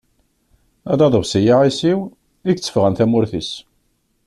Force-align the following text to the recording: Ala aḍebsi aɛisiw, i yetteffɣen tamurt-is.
Ala 0.91 1.03
aḍebsi 1.07 1.39
aɛisiw, 1.55 1.99
i 2.09 2.13
yetteffɣen 2.51 2.93
tamurt-is. 2.97 3.51